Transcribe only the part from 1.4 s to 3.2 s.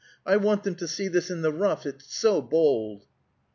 the rough. It's so bold."